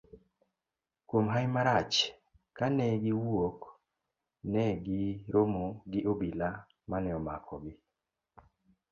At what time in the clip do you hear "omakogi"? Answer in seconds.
7.19-7.73